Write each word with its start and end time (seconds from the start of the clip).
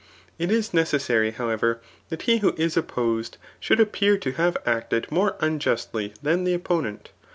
It 0.39 0.49
is 0.49 0.71
necessary^ 0.71 1.35
howeva', 1.35 1.77
that 2.09 2.23
he 2.23 2.39
who 2.39 2.55
is 2.57 2.75
opposed 2.75 3.37
should 3.59 3.79
appear 3.79 4.17
to 4.17 4.31
have 4.31 4.57
acted 4.65 5.11
more 5.11 5.35
unjustly 5.43 6.15
than 6.23 6.43
the 6.43 6.55
opponent 6.55 7.11